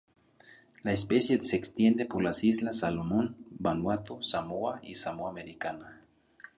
La 0.81 0.93
especie 0.93 1.43
se 1.43 1.55
extiende 1.55 2.05
por 2.07 2.23
las 2.23 2.43
islas 2.43 2.79
Salomón, 2.79 3.37
Vanuatu, 3.51 4.19
Samoa 4.23 4.79
y 4.81 4.95
Samoa 4.95 5.29
Americana. 5.29 6.01